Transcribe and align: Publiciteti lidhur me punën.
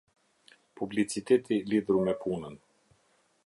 Publiciteti 0.79 1.59
lidhur 1.75 2.03
me 2.09 2.19
punën. 2.25 2.61